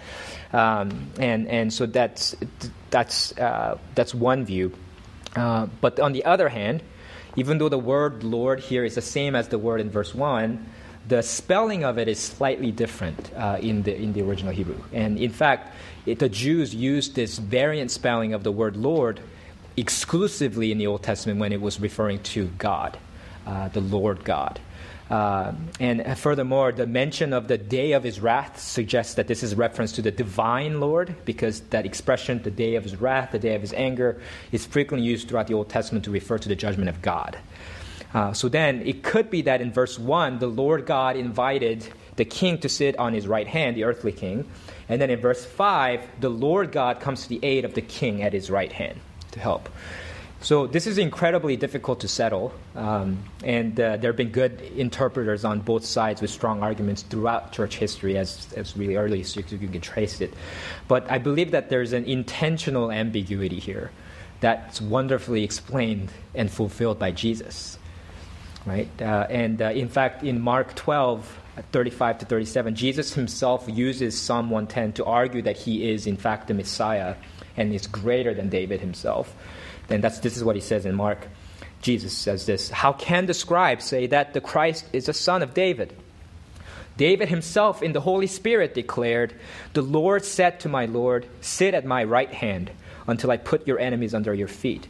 Um, 0.53 1.11
and, 1.19 1.49
and 1.49 1.73
so 1.73 1.87
that's, 1.87 2.37
that's, 2.91 3.37
uh, 3.39 3.79
that's 3.95 4.15
one 4.15 4.45
view. 4.45 4.73
Uh, 5.37 5.67
but 5.81 6.01
on 6.01 6.13
the 6.13 6.25
other 6.25 6.49
hand, 6.49 6.83
even 7.37 7.59
though 7.59 7.69
the 7.69 7.79
word 7.79 8.25
Lord 8.25 8.61
here 8.61 8.85
is 8.85 8.95
the 8.95 9.03
same 9.03 9.35
as 9.35 9.49
the 9.49 9.59
word 9.59 9.81
in 9.81 9.91
verse 9.91 10.15
1, 10.15 10.67
the 11.09 11.23
spelling 11.23 11.85
of 11.85 11.99
it 11.99 12.07
is 12.07 12.19
slightly 12.19 12.71
different 12.71 13.33
uh, 13.35 13.59
in, 13.61 13.83
the, 13.83 13.97
in 13.97 14.13
the 14.13 14.23
original 14.23 14.53
Hebrew. 14.53 14.79
And 14.93 15.19
in 15.19 15.31
fact, 15.31 15.75
it, 16.07 16.19
the 16.19 16.29
Jews 16.29 16.75
used 16.75 17.15
this 17.15 17.39
variant 17.39 17.91
spelling 17.91 18.35
of 18.35 18.45
the 18.45 18.53
word 18.53 18.77
Lord 18.77 19.21
exclusively 19.77 20.71
in 20.71 20.79
the 20.79 20.87
Old 20.87 21.03
Testament 21.03 21.41
when 21.41 21.53
it 21.53 21.61
was 21.61 21.81
referring 21.81 22.23
to 22.25 22.47
God, 22.59 22.99
uh, 23.47 23.69
the 23.69 23.81
Lord 23.81 24.25
God. 24.25 24.61
Uh, 25.09 25.53
and 25.81 26.19
furthermore, 26.19 26.71
the 26.71 26.87
mention 26.87 27.33
of 27.33 27.49
the 27.49 27.57
day 27.57 27.93
of 27.93 28.03
his 28.05 28.21
wrath 28.21 28.61
suggests 28.61 29.15
that 29.15 29.27
this 29.27 29.43
is 29.43 29.55
reference 29.55 29.93
to 29.93 30.03
the 30.03 30.11
divine 30.11 30.81
Lord, 30.81 31.15
because 31.25 31.61
that 31.71 31.87
expression, 31.87 32.43
the 32.43 32.51
day 32.51 32.75
of 32.75 32.83
his 32.83 33.01
wrath, 33.01 33.33
the 33.33 33.39
day 33.39 33.55
of 33.55 33.63
his 33.63 33.73
anger, 33.73 34.21
is 34.53 34.67
frequently 34.67 35.09
used 35.09 35.29
throughout 35.29 35.47
the 35.47 35.55
Old 35.55 35.71
Testament 35.71 36.05
to 36.05 36.11
refer 36.11 36.37
to 36.37 36.49
the 36.49 36.57
judgment 36.57 36.91
of 36.91 37.01
God. 37.01 37.39
Uh, 38.15 38.33
so 38.33 38.49
then 38.49 38.83
it 38.87 39.03
could 39.03 39.31
be 39.31 39.43
that 39.43 39.61
in 39.61 39.73
verse 39.73 39.99
1, 39.99 40.39
the 40.39 40.47
Lord 40.47 40.87
God 40.87 41.17
invited 41.17 41.87
the 42.17 42.25
king 42.25 42.59
to 42.59 42.69
sit 42.69 42.99
on 42.99 43.13
his 43.13 43.27
right 43.27 43.47
hand, 43.47 43.77
the 43.77 43.85
earthly 43.85 44.13
king. 44.13 44.49
And 44.89 45.01
then 45.01 45.11
in 45.11 45.21
verse 45.21 45.45
5, 45.45 46.21
the 46.21 46.31
Lord 46.31 46.73
God 46.73 47.01
comes 47.01 47.23
to 47.25 47.29
the 47.29 47.41
aid 47.43 47.65
of 47.65 47.75
the 47.75 47.83
king 47.83 48.23
at 48.23 48.33
his 48.33 48.51
right 48.51 48.73
hand 48.73 48.99
to 49.33 49.41
help. 49.41 49.69
So 50.41 50.69
this 50.69 50.87
is 50.87 50.99
incredibly 50.99 51.57
difficult 51.57 52.01
to 52.01 52.09
settle, 52.09 52.55
um, 52.77 53.19
and 53.43 53.79
uh, 53.79 53.97
there 53.97 54.11
have 54.11 54.17
been 54.17 54.31
good 54.31 54.61
interpreters 54.77 55.45
on 55.45 55.59
both 55.61 55.85
sides 55.85 56.21
with 56.21 56.31
strong 56.31 56.63
arguments 56.63 57.03
throughout 57.03 57.51
church 57.51 57.77
history, 57.77 58.17
as, 58.17 58.47
as 58.57 58.77
really 58.77 58.95
early 58.95 59.21
as 59.21 59.35
you 59.35 59.43
can 59.43 59.81
trace 59.81 60.21
it. 60.21 60.33
But 60.87 61.11
I 61.11 61.19
believe 61.19 61.51
that 61.51 61.71
there's 61.71 61.93
an 61.93 62.05
intentional 62.05 62.93
ambiguity 62.93 63.59
here 63.59 63.91
that's 64.39 64.81
wonderfully 64.81 65.43
explained 65.43 66.11
and 66.37 66.49
fulfilled 66.49 67.01
by 67.01 67.11
Jesus. 67.11 67.78
Right? 68.69 68.89
Uh, 69.01 69.27
and 69.31 69.63
uh, 69.63 69.71
in 69.71 69.89
fact, 69.89 70.23
in 70.23 70.41
Mark 70.41 70.75
12, 70.75 71.41
35 71.73 72.19
to 72.19 72.27
37, 72.27 72.75
Jesus 72.75 73.15
himself 73.15 73.65
uses 73.67 74.21
Psalm 74.21 74.51
110 74.51 74.93
to 74.95 75.05
argue 75.07 75.41
that 75.43 75.57
he 75.57 75.91
is, 75.91 76.07
in 76.07 76.19
fact, 76.19 76.49
the 76.49 76.55
Messiah 76.55 77.15
and 77.57 77.73
is 77.73 77.87
greater 77.87 78.35
than 78.35 78.51
David 78.51 78.81
himself. 78.81 79.35
And 79.89 80.05
that's, 80.05 80.19
this 80.19 80.37
is 80.37 80.45
what 80.45 80.55
he 80.55 80.61
says 80.61 80.85
in 80.85 80.95
Mark. 80.95 81.27
Jesus 81.81 82.13
says 82.13 82.47
this 82.47 82.71
How 82.71 82.93
can 82.93 83.27
the 83.27 83.35
scribes 83.35 83.85
say 83.85 84.07
that 84.09 84.35
the 84.35 84.41
Christ 84.41 84.85
is 84.93 85.09
a 85.09 85.15
son 85.15 85.43
of 85.43 85.55
David? 85.55 85.97
David 86.99 87.29
himself 87.29 87.83
in 87.83 87.93
the 87.93 88.01
Holy 88.01 88.27
Spirit 88.27 88.75
declared, 88.75 89.33
The 89.73 89.83
Lord 89.83 90.25
said 90.25 90.61
to 90.61 90.69
my 90.69 90.87
Lord, 90.87 91.27
Sit 91.41 91.73
at 91.73 91.87
my 91.87 92.05
right 92.05 92.33
hand 92.33 92.71
until 93.07 93.31
I 93.31 93.37
put 93.37 93.67
your 93.67 93.79
enemies 93.79 94.15
under 94.15 94.35
your 94.35 94.49
feet. 94.49 94.89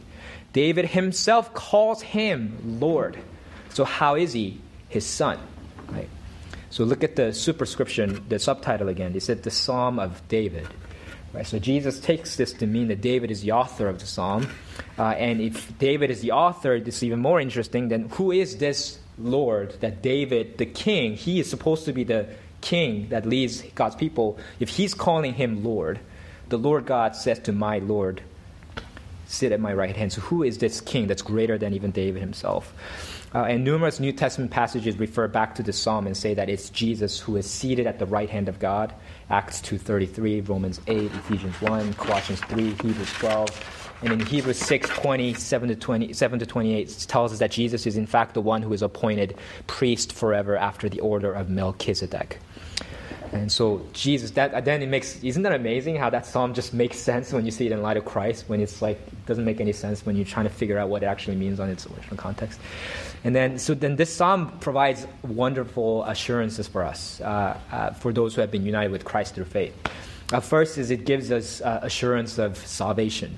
David 0.51 0.85
himself 0.85 1.53
calls 1.53 2.01
him 2.01 2.79
Lord. 2.79 3.17
So, 3.73 3.85
how 3.85 4.15
is 4.15 4.33
he 4.33 4.59
his 4.87 5.05
son? 5.05 5.39
Right? 5.89 6.09
So, 6.69 6.83
look 6.83 7.03
at 7.03 7.15
the 7.15 7.33
superscription, 7.33 8.23
the 8.29 8.39
subtitle 8.39 8.89
again. 8.89 9.13
He 9.13 9.19
said, 9.19 9.43
The 9.43 9.51
Psalm 9.51 9.99
of 9.99 10.27
David. 10.27 10.67
Right, 11.31 11.45
so 11.45 11.59
Jesus 11.59 11.99
takes 11.99 12.37
this 12.37 12.53
to 12.53 12.65
mean 12.65 12.87
that 12.87 13.01
David 13.01 13.29
is 13.29 13.41
the 13.41 13.51
author 13.51 13.87
of 13.87 13.99
the 13.99 14.07
psalm. 14.07 14.47
Uh, 14.97 15.09
and 15.09 15.39
if 15.39 15.77
David 15.77 16.09
is 16.09 16.21
the 16.21 16.31
author, 16.31 16.79
this 16.79 16.97
is 16.97 17.03
even 17.03 17.19
more 17.19 17.39
interesting. 17.39 17.89
Then 17.89 18.09
who 18.09 18.31
is 18.31 18.57
this 18.57 18.97
Lord 19.19 19.79
that 19.81 20.01
David, 20.01 20.57
the 20.57 20.65
king, 20.65 21.13
he 21.13 21.39
is 21.39 21.47
supposed 21.47 21.85
to 21.85 21.93
be 21.93 22.03
the 22.03 22.27
king 22.61 23.09
that 23.09 23.25
leads 23.25 23.61
God's 23.75 23.95
people. 23.95 24.39
If 24.59 24.69
he's 24.69 24.95
calling 24.95 25.33
him 25.33 25.63
Lord, 25.63 25.99
the 26.49 26.57
Lord 26.57 26.85
God 26.85 27.15
says 27.15 27.39
to 27.39 27.51
my 27.51 27.77
Lord, 27.79 28.21
sit 29.27 29.51
at 29.51 29.59
my 29.59 29.73
right 29.73 29.95
hand. 29.95 30.11
So 30.11 30.21
who 30.21 30.41
is 30.41 30.57
this 30.57 30.81
king 30.81 31.05
that's 31.07 31.21
greater 31.21 31.57
than 31.57 31.73
even 31.73 31.91
David 31.91 32.21
himself? 32.21 32.73
Uh, 33.33 33.43
and 33.43 33.63
numerous 33.63 33.99
New 33.99 34.11
Testament 34.11 34.49
passages 34.49 34.97
refer 34.97 35.27
back 35.27 35.53
to 35.55 35.63
the 35.63 35.71
psalm 35.71 36.07
and 36.07 36.17
say 36.17 36.33
that 36.33 36.49
it's 36.49 36.69
Jesus 36.71 37.19
who 37.19 37.35
is 37.35 37.49
seated 37.49 37.85
at 37.85 37.99
the 37.99 38.05
right 38.07 38.29
hand 38.29 38.49
of 38.49 38.57
God. 38.57 38.93
Acts 39.29 39.61
2.33, 39.61 40.47
Romans 40.49 40.81
8, 40.87 41.03
Ephesians 41.13 41.61
1, 41.61 41.93
Colossians 41.93 42.41
3, 42.41 42.69
Hebrews 42.69 43.13
12. 43.13 43.99
And 44.01 44.13
in 44.13 44.25
Hebrews 44.25 44.57
6, 44.57 44.89
20, 44.89 45.33
7 45.35 45.69
to, 45.69 45.75
20, 45.75 46.13
7 46.13 46.39
to 46.39 46.45
28, 46.45 46.89
it 46.89 47.05
tells 47.07 47.31
us 47.31 47.39
that 47.39 47.51
Jesus 47.51 47.85
is 47.85 47.97
in 47.97 48.07
fact 48.07 48.33
the 48.33 48.41
one 48.41 48.63
who 48.63 48.73
is 48.73 48.81
appointed 48.81 49.37
priest 49.67 50.13
forever 50.13 50.57
after 50.57 50.89
the 50.89 51.01
order 51.01 51.31
of 51.31 51.49
Melchizedek. 51.49 52.39
And 53.31 53.51
so 53.51 53.85
Jesus, 53.93 54.31
that 54.31 54.65
then 54.65 54.81
it 54.81 54.89
makes 54.89 55.23
isn't 55.23 55.43
that 55.43 55.53
amazing 55.53 55.95
how 55.95 56.09
that 56.09 56.25
psalm 56.25 56.53
just 56.53 56.73
makes 56.73 56.97
sense 56.97 57.31
when 57.31 57.45
you 57.45 57.51
see 57.51 57.65
it 57.65 57.71
in 57.71 57.81
light 57.81 57.97
of 57.97 58.05
Christ, 58.05 58.45
when 58.47 58.61
it's 58.61 58.81
like 58.81 58.97
it 58.97 59.25
doesn't 59.25 59.45
make 59.45 59.61
any 59.61 59.73
sense 59.73 60.05
when 60.05 60.15
you're 60.15 60.25
trying 60.25 60.45
to 60.45 60.51
figure 60.51 60.77
out 60.77 60.89
what 60.89 61.03
it 61.03 61.05
actually 61.05 61.35
means 61.35 61.59
on 61.59 61.69
its 61.69 61.85
original 61.87 62.17
context. 62.17 62.59
And 63.23 63.35
then 63.35 63.59
so 63.59 63.73
then 63.73 63.95
this 63.95 64.13
psalm 64.13 64.57
provides 64.59 65.05
wonderful 65.23 66.03
assurances 66.05 66.67
for 66.67 66.83
us, 66.83 67.21
uh, 67.21 67.59
uh, 67.71 67.91
for 67.91 68.13
those 68.13 68.35
who 68.35 68.41
have 68.41 68.51
been 68.51 68.65
united 68.65 68.91
with 68.91 69.05
Christ 69.05 69.35
through 69.35 69.45
faith. 69.45 69.75
Uh, 70.31 70.39
first 70.39 70.77
is 70.77 70.91
it 70.91 71.05
gives 71.05 71.31
us 71.31 71.61
uh, 71.61 71.79
assurance 71.81 72.37
of 72.37 72.57
salvation, 72.57 73.37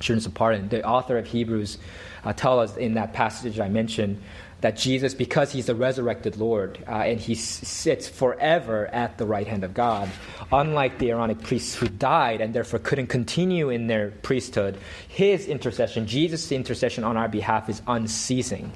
assurance 0.00 0.26
of 0.26 0.34
pardon. 0.34 0.68
The 0.68 0.86
author 0.86 1.18
of 1.18 1.26
Hebrews 1.26 1.78
uh, 2.24 2.32
tell 2.32 2.60
us 2.60 2.76
in 2.76 2.94
that 2.94 3.12
passage 3.12 3.58
I 3.58 3.68
mentioned 3.68 4.22
that 4.62 4.76
Jesus, 4.76 5.12
because 5.12 5.50
he's 5.50 5.66
the 5.66 5.74
resurrected 5.74 6.36
Lord 6.36 6.82
uh, 6.86 6.92
and 6.92 7.20
he 7.20 7.34
sits 7.34 8.08
forever 8.08 8.86
at 8.86 9.18
the 9.18 9.26
right 9.26 9.46
hand 9.46 9.64
of 9.64 9.74
God, 9.74 10.08
unlike 10.52 10.98
the 10.98 11.10
Aaronic 11.10 11.42
priests 11.42 11.74
who 11.74 11.88
died 11.88 12.40
and 12.40 12.54
therefore 12.54 12.78
couldn't 12.78 13.08
continue 13.08 13.70
in 13.70 13.88
their 13.88 14.12
priesthood, 14.22 14.78
his 15.08 15.46
intercession, 15.46 16.06
Jesus' 16.06 16.52
intercession 16.52 17.02
on 17.02 17.16
our 17.16 17.28
behalf, 17.28 17.68
is 17.68 17.82
unceasing. 17.88 18.72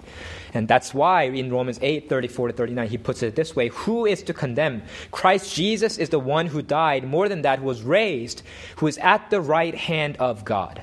And 0.55 0.67
that's 0.67 0.93
why 0.93 1.25
in 1.25 1.53
Romans 1.53 1.79
8 1.81 2.09
34 2.09 2.49
to 2.49 2.55
39, 2.55 2.89
he 2.89 2.99
puts 2.99 3.23
it 3.23 3.37
this 3.37 3.55
way 3.55 3.69
Who 3.69 4.07
is 4.07 4.25
to 4.25 4.35
condemn? 4.35 4.83
Christ 5.13 5.55
Jesus 5.55 5.99
is 5.99 6.09
the 6.09 6.19
one 6.19 6.49
who 6.49 6.63
died, 6.63 7.07
more 7.07 7.29
than 7.29 7.43
that, 7.43 7.61
who 7.61 7.67
was 7.67 7.83
raised, 7.83 8.43
who 8.77 8.89
is 8.89 8.99
at 8.99 9.31
the 9.31 9.41
right 9.41 9.75
hand 9.75 10.17
of 10.17 10.45
God 10.45 10.83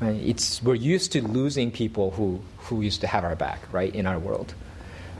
It's, 0.00 0.62
we're 0.62 0.74
used 0.74 1.12
to 1.12 1.26
losing 1.26 1.70
people 1.70 2.10
who, 2.10 2.40
who 2.58 2.82
used 2.82 3.00
to 3.00 3.06
have 3.06 3.24
our 3.24 3.36
back, 3.36 3.60
right, 3.72 3.94
in 3.94 4.06
our 4.06 4.18
world. 4.18 4.54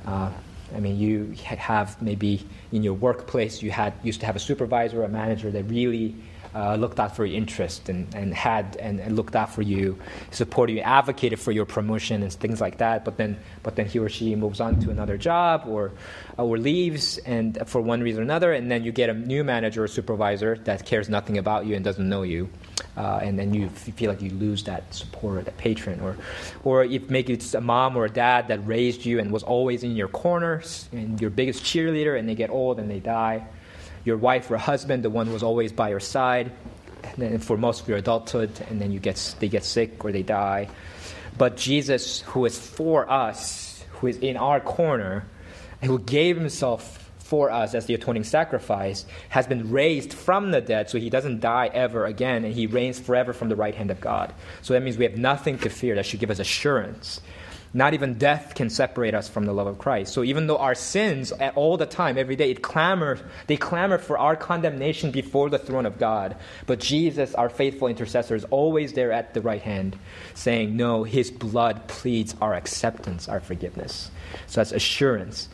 Uh, 0.07 0.31
I 0.75 0.81
mean, 0.81 0.99
you 0.99 1.35
have 1.45 2.01
maybe 2.03 2.45
in 2.73 2.83
your 2.83 2.95
workplace, 2.95 3.63
you 3.63 3.71
had 3.71 3.95
used 4.03 4.21
to 4.21 4.27
have 4.27 4.37
a 4.37 4.41
supervisor, 4.41 5.03
a 5.03 5.09
manager 5.09 5.51
that 5.51 5.65
really 5.65 6.17
uh, 6.55 6.75
looked 6.75 6.99
out 6.99 7.15
for 7.15 7.25
your 7.25 7.37
interest 7.37 7.89
and, 7.89 8.13
and 8.15 8.33
had 8.33 8.77
and, 8.77 8.99
and, 8.99 9.15
looked 9.15 9.37
out 9.37 9.53
for 9.53 9.61
you, 9.61 9.99
supported 10.31 10.73
you, 10.73 10.81
advocated 10.81 11.39
for 11.39 11.53
your 11.53 11.67
promotion 11.67 12.23
and 12.23 12.33
things 12.33 12.61
like 12.63 12.79
that. 12.79 13.05
But 13.05 13.19
then, 13.19 13.37
but 13.63 13.77
then 13.77 13.87
he 13.87 13.99
or 13.99 14.09
she 14.09 14.35
moves 14.35 14.59
on 14.59 14.81
to 14.81 14.91
another 14.91 15.19
job 15.19 15.65
or 15.67 15.93
or 16.39 16.57
leaves, 16.57 17.19
and 17.19 17.59
for 17.67 17.81
one 17.81 18.01
reason 18.01 18.21
or 18.21 18.25
another, 18.25 18.53
and 18.53 18.71
then 18.71 18.85
you 18.85 18.93
get 18.93 19.11
a 19.11 19.15
new 19.15 19.45
manager 19.45 19.85
or 19.85 19.89
supervisor 19.89 20.57
that 20.65 20.87
cares 20.87 21.11
nothing 21.11 21.37
about 21.37 21.67
you 21.67 21.75
and 21.77 21.85
doesn't 21.85 22.09
know 22.09 22.23
you, 22.23 22.49
uh, 22.97 23.21
and 23.23 23.39
then 23.39 23.55
you 23.55 23.69
feel 23.69 24.11
like 24.11 24.23
you 24.23 24.31
lose 24.31 24.65
that 24.65 24.95
support, 24.95 25.45
that 25.45 25.57
patron, 25.57 26.01
or 26.01 26.17
or 26.65 26.85
if 26.85 27.09
maybe 27.11 27.33
it's 27.33 27.55
a 27.55 27.61
mom 27.61 27.97
or 27.97 28.05
a 28.05 28.11
dad 28.11 28.49
that 28.49 28.67
raised 28.67 29.05
you 29.05 29.19
and 29.19 29.31
was 29.33 29.43
always 29.43 29.83
in 29.83 29.97
your 29.97 30.09
corners 30.09 30.89
and 30.93 31.21
your 31.21 31.31
biggest 31.31 31.63
cheerleader, 31.65 32.19
and 32.19 32.29
they 32.29 32.35
get 32.35 32.51
old 32.51 32.79
and 32.79 32.91
they 32.91 33.01
die 33.01 33.47
your 34.07 34.17
wife 34.17 34.51
or 34.51 34.57
husband, 34.57 35.03
the 35.03 35.11
one 35.11 35.27
who 35.27 35.33
was 35.33 35.43
always 35.43 35.73
by 35.73 35.91
your 35.91 36.01
side, 36.01 36.53
and 37.03 37.15
then 37.17 37.39
for 37.39 37.57
most 37.59 37.83
of 37.83 37.89
your 37.89 37.99
adulthood, 37.99 38.51
and 38.71 38.81
then 38.81 38.93
you 38.93 39.01
get, 39.01 39.35
they 39.41 39.49
get 39.49 39.65
sick 39.65 40.05
or 40.05 40.13
they 40.13 40.23
die. 40.23 40.69
But 41.37 41.57
Jesus, 41.57 42.21
who 42.21 42.45
is 42.47 42.57
for 42.57 43.11
us, 43.11 43.85
who 43.91 44.07
is 44.07 44.17
in 44.19 44.37
our 44.37 44.61
corner, 44.61 45.27
who 45.83 45.99
gave 45.99 46.37
himself 46.39 47.06
for 47.27 47.51
us 47.51 47.75
as 47.75 47.87
the 47.87 47.95
atoning 47.95 48.25
sacrifice, 48.25 49.05
has 49.29 49.47
been 49.47 49.71
raised 49.71 50.13
from 50.13 50.51
the 50.51 50.61
dead, 50.61 50.89
so 50.89 50.99
he 50.99 51.11
doesn't 51.11 51.41
die 51.41 51.71
ever 51.73 52.07
again, 52.07 52.45
and 52.45 52.55
he 52.55 52.67
reigns 52.67 52.99
forever 52.99 53.33
from 53.33 53.49
the 53.49 53.57
right 53.57 53.75
hand 53.75 53.91
of 53.91 54.01
God. 54.01 54.33
So 54.63 54.75
that 54.75 54.83
means 54.83 54.97
we 54.97 55.05
have 55.05 55.19
nothing 55.19 55.59
to 55.59 55.69
fear. 55.69 55.95
That 55.95 56.07
should 56.07 56.21
give 56.21 56.31
us 56.31 56.39
assurance 56.39 57.21
not 57.77 57.93
even 57.93 58.15
death 58.15 58.55
can 58.55 58.71
separate 58.71 59.15
us 59.15 59.29
from 59.29 59.45
the 59.45 59.53
love 59.53 59.67
of 59.67 59.77
Christ. 59.77 60.15
So 60.15 60.25
even 60.25 60.47
though 60.47 60.57
our 60.57 60.75
sins 60.75 61.31
at 61.33 61.55
all 61.59 61.77
the 61.77 61.85
time, 61.85 62.17
every 62.17 62.35
day, 62.35 62.51
it 62.51 62.63
clamor, 62.63 63.19
they 63.49 63.59
clamor 63.59 63.99
for 63.99 64.17
our 64.17 64.35
condemnation 64.35 65.11
before 65.11 65.51
the 65.51 65.59
throne 65.59 65.85
of 65.85 65.99
God. 65.99 66.37
But 66.65 66.81
Jesus, 66.81 67.35
our 67.35 67.51
faithful 67.51 67.89
intercessor, 67.89 68.35
is 68.35 68.45
always 68.45 68.95
there 68.95 69.13
at 69.13 69.35
the 69.35 69.43
right 69.43 69.61
hand, 69.61 69.99
saying, 70.33 70.75
No, 70.75 71.03
his 71.05 71.31
blood 71.31 71.87
pleads 71.87 72.35
our 72.41 72.55
acceptance, 72.55 73.29
our 73.29 73.41
forgiveness. 73.41 74.11
So 74.47 74.61
that's 74.61 74.73
assurance. 74.73 75.51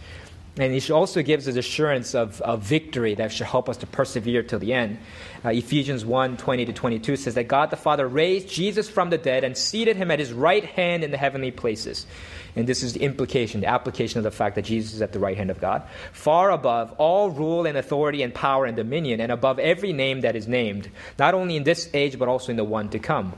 And 0.59 0.75
he 0.75 0.93
also 0.93 1.23
gives 1.23 1.49
us 1.49 1.57
assurance 1.57 2.15
of, 2.15 2.43
of 2.43 2.61
victory 2.61 3.15
that 3.15 3.33
should 3.33 3.47
help 3.47 3.71
us 3.71 3.79
to 3.79 3.87
persevere 3.87 4.43
till 4.43 4.59
the 4.59 4.75
end. 4.75 4.99
Uh, 5.43 5.49
Ephesians 5.49 6.05
1 6.05 6.37
20 6.37 6.67
to 6.67 6.73
22 6.75 7.17
says 7.17 7.35
that 7.37 7.49
God 7.49 7.71
the 7.71 7.77
Father 7.77 8.07
raised 8.07 8.51
Jesus 8.51 8.89
from 8.89 9.09
the 9.09 9.17
dead 9.17 9.45
and 9.45 9.57
seated 9.57 9.97
him 9.97 10.11
at 10.11 10.19
his 10.19 10.31
right 10.31 10.65
hand 10.65 11.05
in 11.05 11.11
the 11.11 11.17
heavenly 11.17 11.53
places. 11.53 12.07
And 12.55 12.67
this 12.67 12.83
is 12.83 12.93
the 12.93 13.01
implication, 13.01 13.63
the 13.63 13.69
application 13.69 14.19
of 14.19 14.25
the 14.25 14.31
fact 14.31 14.57
that 14.57 14.67
Jesus 14.67 14.93
is 14.93 15.01
at 15.01 15.13
the 15.13 15.19
right 15.19 15.39
hand 15.39 15.51
of 15.51 15.59
God, 15.59 15.85
far 16.13 16.51
above 16.51 16.93
all 16.99 17.31
rule 17.31 17.65
and 17.65 17.79
authority 17.79 18.23
and 18.23 18.35
power 18.35 18.67
and 18.67 18.77
dominion, 18.77 19.21
and 19.21 19.33
above 19.33 19.59
every 19.59 19.95
name 19.95 20.21
that 20.21 20.37
is 20.37 20.47
named, 20.47 20.91
not 21.19 21.33
only 21.33 21.57
in 21.57 21.65
this 21.65 21.89
age, 21.95 22.19
but 22.19 22.29
also 22.29 22.51
in 22.51 22.57
the 22.57 22.65
one 22.65 22.91
to 22.91 22.99
come. 22.99 23.33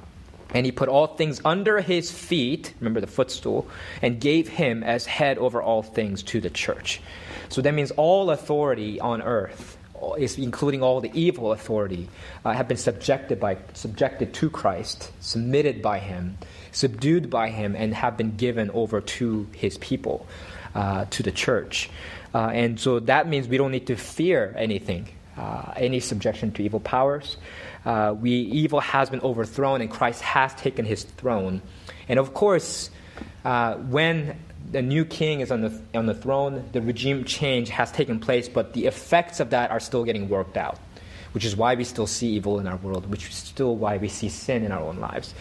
And 0.52 0.66
he 0.66 0.72
put 0.72 0.88
all 0.88 1.06
things 1.06 1.40
under 1.44 1.80
his 1.80 2.12
feet, 2.12 2.74
remember 2.80 3.00
the 3.00 3.06
footstool, 3.06 3.66
and 4.02 4.20
gave 4.20 4.48
him 4.48 4.82
as 4.82 5.06
head 5.06 5.38
over 5.38 5.62
all 5.62 5.82
things 5.82 6.22
to 6.24 6.40
the 6.40 6.50
church. 6.50 7.00
So 7.48 7.62
that 7.62 7.74
means 7.74 7.90
all 7.92 8.30
authority 8.30 9.00
on 9.00 9.22
earth, 9.22 9.78
including 10.36 10.82
all 10.82 11.00
the 11.00 11.10
evil 11.14 11.52
authority, 11.52 12.08
uh, 12.44 12.52
have 12.52 12.68
been 12.68 12.76
subjected, 12.76 13.40
by, 13.40 13.58
subjected 13.72 14.34
to 14.34 14.50
Christ, 14.50 15.10
submitted 15.20 15.82
by 15.82 15.98
him, 15.98 16.36
subdued 16.72 17.30
by 17.30 17.50
him, 17.50 17.74
and 17.76 17.94
have 17.94 18.16
been 18.16 18.36
given 18.36 18.70
over 18.70 19.00
to 19.00 19.46
his 19.52 19.78
people, 19.78 20.26
uh, 20.74 21.06
to 21.10 21.22
the 21.22 21.32
church. 21.32 21.90
Uh, 22.34 22.48
and 22.48 22.80
so 22.80 23.00
that 23.00 23.28
means 23.28 23.48
we 23.48 23.56
don't 23.56 23.70
need 23.70 23.86
to 23.86 23.96
fear 23.96 24.54
anything, 24.58 25.08
uh, 25.36 25.72
any 25.76 26.00
subjection 26.00 26.52
to 26.52 26.62
evil 26.62 26.80
powers 26.80 27.36
uh, 27.85 28.14
we 28.19 28.31
evil 28.31 28.81
has 28.81 29.11
been 29.11 29.21
overthrown 29.21 29.81
and 29.81 29.91
Christ 29.91 30.23
has 30.23 30.55
taken 30.55 30.85
his 30.85 31.05
throne. 31.05 31.62
And 32.09 32.19
of 32.19 32.35
course, 32.35 32.91
uh, 33.45 33.75
when 33.75 34.38
the 34.70 34.83
new 34.83 35.05
king 35.05 35.40
is 35.40 35.51
on 35.51 35.61
the, 35.61 35.81
on 35.94 36.07
the 36.07 36.14
throne, 36.14 36.64
the 36.73 36.81
regime 36.81 37.25
change 37.25 37.68
has 37.68 37.92
taken 37.92 38.18
place, 38.18 38.49
but 38.49 38.73
the 38.73 38.87
effects 38.87 39.40
of 39.40 39.51
that 39.51 39.70
are 39.70 39.81
still 39.81 40.05
getting 40.05 40.29
worked 40.29 40.57
out, 40.57 40.79
which 41.33 41.44
is 41.44 41.55
why 41.55 41.75
we 41.75 41.85
still 41.85 42.07
see 42.07 42.31
evil 42.31 42.59
in 42.59 42.66
our 42.66 42.77
world, 42.79 43.11
which 43.11 43.29
is 43.29 43.35
still 43.35 43.77
why 43.77 43.99
we 43.99 44.09
see 44.09 44.29
sin 44.29 44.64
in 44.64 44.73
our 44.73 44.83
own 44.83 44.99
lives. 44.99 45.35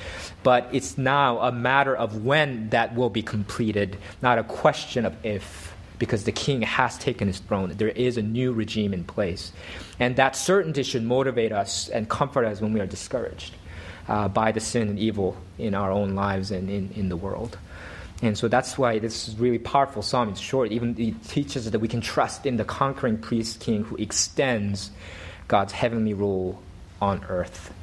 But 0.43 0.67
it's 0.71 0.97
now 0.97 1.39
a 1.39 1.51
matter 1.51 1.95
of 1.95 2.25
when 2.25 2.69
that 2.69 2.95
will 2.95 3.09
be 3.09 3.23
completed, 3.23 3.97
not 4.21 4.37
a 4.37 4.43
question 4.43 5.05
of 5.05 5.15
if 5.25 5.72
because 5.99 6.23
the 6.23 6.31
king 6.31 6.61
has 6.61 6.97
taken 6.97 7.27
his 7.27 7.39
throne. 7.39 7.73
There 7.75 7.89
is 7.89 8.17
a 8.17 8.21
new 8.21 8.51
regime 8.51 8.93
in 8.93 9.03
place. 9.03 9.51
And 9.99 10.15
that 10.15 10.35
certainty 10.35 10.83
should 10.83 11.03
motivate 11.03 11.51
us 11.51 11.89
and 11.89 12.09
comfort 12.09 12.45
us 12.45 12.61
when 12.61 12.73
we 12.73 12.79
are 12.79 12.85
discouraged 12.85 13.53
uh, 14.07 14.27
by 14.27 14.51
the 14.51 14.59
sin 14.59 14.89
and 14.89 14.99
evil 14.99 15.37
in 15.57 15.73
our 15.73 15.91
own 15.91 16.15
lives 16.15 16.51
and 16.51 16.69
in, 16.69 16.91
in 16.95 17.09
the 17.09 17.17
world. 17.17 17.57
And 18.21 18.37
so 18.37 18.47
that's 18.47 18.77
why 18.77 18.99
this 18.99 19.27
is 19.27 19.37
really 19.37 19.59
powerful 19.59 20.01
psalm. 20.01 20.29
It's 20.29 20.39
short. 20.39 20.71
Even 20.71 20.95
it 20.97 21.21
teaches 21.25 21.69
that 21.69 21.79
we 21.79 21.87
can 21.87 22.01
trust 22.01 22.45
in 22.45 22.57
the 22.57 22.63
conquering 22.63 23.17
priest 23.17 23.59
king 23.59 23.83
who 23.83 23.97
extends 23.97 24.91
God's 25.47 25.73
heavenly 25.73 26.13
rule 26.13 26.61
on 27.01 27.23
earth. 27.25 27.73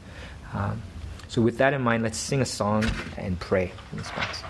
Um, 0.55 0.83
so 1.29 1.42
with 1.42 1.59
that 1.59 1.75
in 1.75 1.83
mind, 1.83 2.03
let's 2.03 2.18
sing 2.18 2.40
a 2.40 2.46
song 2.46 2.85
and 3.16 3.38
pray 3.38 3.70
in 3.92 3.99
response. 3.99 4.42